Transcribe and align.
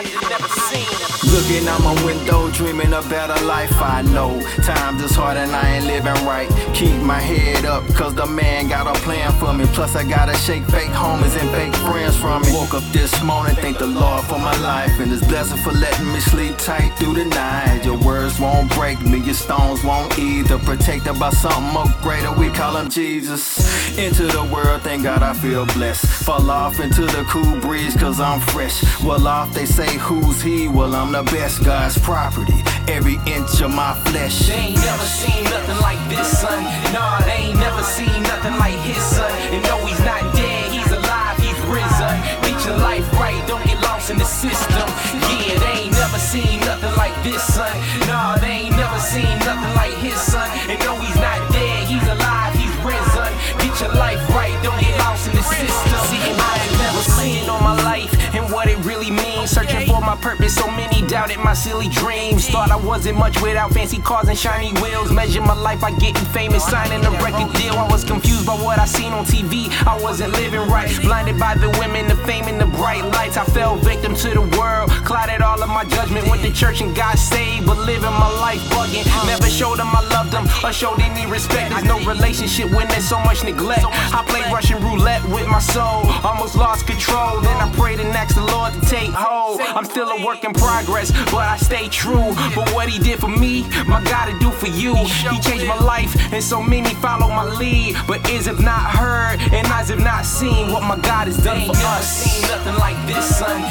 I've 0.00 0.30
never 0.30 0.48
seen. 0.48 0.97
Looking 1.38 1.68
out 1.68 1.80
my 1.84 1.94
window, 2.04 2.50
dreaming 2.50 2.92
a 2.92 3.02
better 3.02 3.38
life. 3.46 3.70
I 3.80 4.02
know 4.02 4.42
times 4.64 5.00
is 5.04 5.14
hard 5.14 5.36
and 5.36 5.52
I 5.52 5.76
ain't 5.76 5.86
living 5.86 6.26
right. 6.26 6.48
Keep 6.74 7.00
my 7.02 7.20
head 7.20 7.64
up, 7.64 7.86
cause 7.94 8.12
the 8.12 8.26
man 8.26 8.66
got 8.66 8.88
a 8.88 8.98
plan 9.02 9.30
for 9.38 9.52
me. 9.52 9.64
Plus, 9.66 9.94
I 9.94 10.02
gotta 10.02 10.34
shake 10.34 10.64
fake 10.64 10.90
homies 10.90 11.40
and 11.40 11.48
fake 11.50 11.76
friends 11.86 12.16
from 12.16 12.42
me. 12.42 12.52
Woke 12.52 12.74
up 12.74 12.82
this 12.92 13.22
morning, 13.22 13.54
thank 13.54 13.78
the 13.78 13.86
Lord 13.86 14.24
for 14.24 14.40
my 14.40 14.56
life. 14.62 14.90
And 14.98 15.12
his 15.12 15.22
blessing 15.28 15.58
for 15.58 15.70
letting 15.70 16.12
me 16.12 16.18
sleep 16.18 16.58
tight 16.58 16.90
through 16.98 17.14
the 17.14 17.26
night. 17.26 17.84
Your 17.84 17.98
words 17.98 18.40
won't 18.40 18.74
break 18.74 19.00
me, 19.02 19.18
your 19.18 19.34
stones 19.34 19.84
won't 19.84 20.18
either. 20.18 20.58
Protected 20.58 21.20
by 21.20 21.30
something 21.30 21.72
more 21.72 21.86
greater, 22.02 22.32
we 22.32 22.50
call 22.50 22.76
him 22.76 22.90
Jesus. 22.90 23.96
Into 23.96 24.26
the 24.26 24.42
world, 24.52 24.82
thank 24.82 25.04
God 25.04 25.22
I 25.22 25.34
feel 25.34 25.66
blessed. 25.66 26.04
Fall 26.24 26.50
off 26.50 26.80
into 26.80 27.02
the 27.02 27.24
cool 27.28 27.60
breeze, 27.60 27.96
cause 27.96 28.18
I'm 28.18 28.40
fresh. 28.40 28.82
Well 29.04 29.28
off, 29.28 29.54
they 29.54 29.66
say, 29.66 29.96
who's 29.98 30.42
he? 30.42 30.66
Well, 30.66 30.96
I'm 30.96 31.12
the 31.12 31.27
best 31.30 31.64
God's 31.64 31.98
property. 31.98 32.64
Every 32.88 33.16
inch 33.26 33.60
of 33.60 33.74
my 33.74 33.92
flesh. 34.08 34.48
They 34.48 34.72
ain't 34.72 34.80
never 34.80 35.04
seen 35.04 35.44
nothing 35.44 35.78
like 35.80 36.00
this, 36.08 36.40
son. 36.40 36.62
Nah, 36.92 37.20
they 37.20 37.52
ain't 37.52 37.58
never 37.58 37.82
seen 37.82 38.22
nothing 38.22 38.56
like 38.56 38.78
his 38.80 38.96
son. 38.96 39.30
And 39.52 39.62
no, 39.64 39.76
he's 39.84 40.00
not 40.04 40.22
dead, 40.34 40.72
he's 40.72 40.90
alive, 40.90 41.36
he's 41.38 41.60
risen. 41.68 42.16
Get 42.44 42.58
your 42.64 42.78
life 42.78 43.06
right, 43.14 43.40
don't 43.46 43.64
get 43.64 43.80
lost 43.82 44.10
in 44.10 44.18
the 44.18 44.24
system. 44.24 44.88
Yeah, 45.28 45.58
they 45.58 45.84
ain't 45.84 45.92
never 45.92 46.18
seen 46.18 46.60
nothing 46.60 46.94
like 46.96 47.16
this, 47.22 47.42
son. 47.42 47.76
Nah, 48.08 48.36
they 48.38 48.68
ain't 48.68 48.76
never 48.76 48.98
seen 48.98 49.38
nothing 49.44 49.74
like 49.74 49.94
his 50.00 50.16
son. 50.16 50.48
And 50.68 50.78
no, 50.80 50.96
he's 50.96 51.16
not 51.16 51.40
dead, 51.52 51.88
he's 51.88 52.08
alive, 52.08 52.54
he's 52.54 52.74
risen. 52.80 53.30
Get 53.60 53.74
your 53.80 53.92
life 53.94 54.22
right, 54.30 54.56
don't 54.62 54.80
get 54.80 54.96
lost 54.98 55.28
in 55.28 55.36
the 55.36 55.42
system. 55.42 55.98
See, 56.08 56.24
I 56.24 56.52
ain't 56.64 56.78
never 56.78 57.02
seen 57.04 57.48
on 57.50 57.62
my 57.62 57.76
life 57.84 58.12
and 58.34 58.50
what 58.52 58.68
it 58.68 58.78
really 58.84 59.10
means. 59.10 59.50
Searching 59.50 59.87
purpose, 60.20 60.54
so 60.54 60.66
many 60.70 61.06
doubted 61.06 61.38
my 61.38 61.54
silly 61.54 61.88
dreams. 61.88 62.48
Thought 62.48 62.70
I 62.70 62.76
wasn't 62.76 63.18
much 63.18 63.40
without 63.40 63.72
fancy 63.72 63.98
cars 63.98 64.28
and 64.28 64.38
shiny 64.38 64.72
wheels. 64.80 65.10
Measure 65.12 65.40
my 65.40 65.54
life 65.54 65.80
by 65.80 65.90
getting 65.92 66.24
famous, 66.32 66.64
signing 66.64 67.04
a 67.04 67.10
record 67.22 67.52
deal. 67.54 67.74
I 67.74 67.88
was 67.90 68.04
confused 68.04 68.46
by 68.46 68.54
what 68.54 68.78
I 68.78 68.86
seen 68.86 69.12
on 69.12 69.24
TV. 69.24 69.68
I 69.86 70.00
wasn't 70.00 70.32
living 70.32 70.68
right, 70.68 70.90
blinded 71.00 71.38
by 71.38 71.54
the 71.54 71.68
women, 71.78 72.08
the 72.08 72.16
fame, 72.26 72.44
and 72.44 72.60
the 72.60 72.66
bright 72.66 73.04
lights. 73.04 73.36
I 73.36 73.44
fell 73.44 73.76
victim 73.76 74.14
to 74.16 74.30
the 74.30 74.42
world, 74.58 74.90
clouded 75.08 75.40
all 75.40 75.60
of 75.62 75.70
my 75.70 75.84
judgment. 75.84 76.28
Went 76.28 76.42
to 76.42 76.52
church 76.52 76.82
and 76.82 76.94
got 76.94 77.18
saved, 77.18 77.66
but 77.66 77.78
living 77.78 78.12
my 78.24 78.30
life 78.44 78.60
bugging. 78.68 79.06
Never 79.26 79.48
showed 79.48 79.78
them 79.78 79.88
I 79.88 80.02
loved 80.12 80.30
them 80.30 80.44
or 80.62 80.70
showed 80.70 81.00
any 81.00 81.24
respect. 81.24 81.70
There's 81.70 81.84
no 81.84 81.98
relationship 82.04 82.70
when 82.70 82.86
there's 82.88 83.08
so 83.08 83.18
much 83.20 83.42
neglect. 83.42 83.86
I 83.88 84.22
played 84.28 84.44
Russian 84.52 84.82
roulette 84.84 85.24
with 85.30 85.48
my 85.48 85.60
soul, 85.60 86.04
almost 86.28 86.56
lost 86.56 86.86
control. 86.86 87.40
Then 87.40 87.56
I 87.56 87.72
prayed 87.72 88.00
and 88.00 88.10
asked 88.10 88.34
the 88.34 88.44
Lord 88.44 88.74
to 88.74 88.80
take 88.82 89.10
hold. 89.10 89.62
I'm 89.62 89.86
still 89.86 90.10
a 90.10 90.26
work 90.26 90.44
in 90.44 90.52
progress, 90.52 91.10
but 91.32 91.48
I 91.48 91.56
stay 91.56 91.88
true. 91.88 92.34
But 92.54 92.68
what 92.74 92.90
He 92.90 92.98
did 92.98 93.18
for 93.18 93.28
me, 93.28 93.62
my 93.88 94.04
God 94.04 94.26
to 94.26 94.38
do 94.38 94.50
for 94.50 94.68
you. 94.68 94.94
He 95.32 95.40
changed 95.40 95.66
my 95.66 95.80
life, 95.80 96.12
and 96.34 96.44
so 96.44 96.62
many 96.62 96.92
follow 97.00 97.28
my 97.28 97.44
lead. 97.56 97.96
But 98.06 98.28
ears 98.28 98.44
have 98.44 98.60
not 98.60 98.84
heard, 99.00 99.40
and 99.56 99.66
eyes 99.68 99.88
have 99.88 100.04
not 100.04 100.26
seen 100.26 100.70
what 100.70 100.82
my 100.82 100.98
God 101.00 101.28
has 101.28 101.42
done 101.42 101.64
for 101.64 101.76
us. 101.96 102.06
Seen 102.06 102.42
nothing 102.50 102.76
like 102.76 102.98
this, 103.06 103.38
son. 103.38 103.62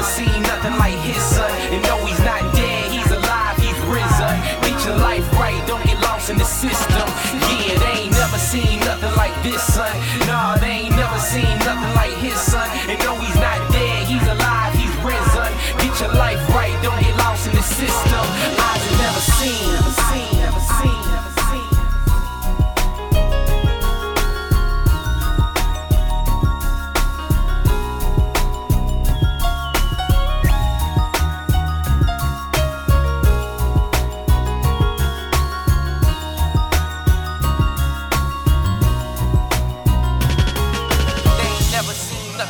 Never 0.00 0.12
seen 0.12 0.42
nothing 0.42 0.76
like 0.78 0.98
His 0.98 1.22
son. 1.22 1.50
And 1.72 1.82
no, 1.82 2.04
He's 2.04 2.18
not 2.20 2.54
dead, 2.54 2.90
He's 2.90 3.10
alive, 3.10 3.56
He's 3.58 3.78
risen. 3.86 4.60
Your 4.86 4.96
life 4.96 5.30
right, 5.34 5.62
don't 5.66 5.84
get 5.84 6.00
lost 6.00 6.30
in 6.30 6.38
the 6.38 6.44
system. 6.44 6.99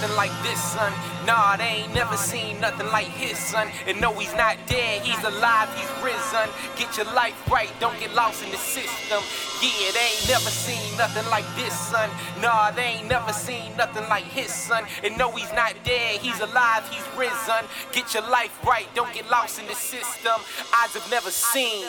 Nothing 0.00 0.16
like 0.16 0.42
this, 0.44 0.62
son. 0.62 0.92
Nah, 1.26 1.56
they 1.56 1.82
ain't 1.82 1.92
never 1.92 2.16
seen 2.16 2.60
nothing 2.60 2.86
like 2.88 3.08
his 3.08 3.36
son. 3.36 3.68
And 3.86 4.00
no, 4.00 4.12
he's 4.12 4.32
not 4.34 4.56
dead, 4.68 5.02
he's 5.02 5.22
alive, 5.24 5.68
he's 5.74 5.90
risen. 6.04 6.48
Get 6.76 6.96
your 6.96 7.12
life 7.14 7.34
right, 7.50 7.68
don't 7.80 7.98
get 7.98 8.14
lost 8.14 8.44
in 8.44 8.50
the 8.52 8.58
system. 8.58 9.18
Yeah, 9.60 9.90
they 9.90 10.06
ain't 10.14 10.28
never 10.28 10.50
seen 10.50 10.96
nothing 10.96 11.28
like 11.30 11.46
this, 11.56 11.76
son. 11.76 12.08
Nah, 12.40 12.70
they 12.70 12.98
ain't 13.02 13.08
never 13.08 13.32
seen 13.32 13.76
nothing 13.76 14.08
like 14.08 14.24
his 14.24 14.54
son. 14.54 14.84
And 15.02 15.18
no, 15.18 15.32
he's 15.32 15.52
not 15.52 15.74
dead, 15.82 16.20
he's 16.20 16.38
alive, 16.38 16.88
he's 16.90 17.06
risen. 17.18 17.66
Get 17.90 18.14
your 18.14 18.28
life 18.30 18.54
right, 18.64 18.86
don't 18.94 19.12
get 19.12 19.28
lost 19.28 19.58
in 19.58 19.66
the 19.66 19.74
system. 19.74 20.38
Eyes 20.78 20.94
have 20.94 21.10
never 21.10 21.30
seen. 21.30 21.88